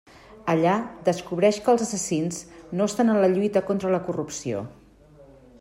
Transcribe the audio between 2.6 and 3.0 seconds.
no